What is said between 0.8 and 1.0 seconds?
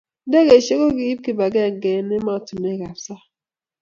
ko